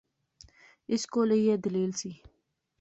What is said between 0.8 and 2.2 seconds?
اس کول ایہہ دلیل سی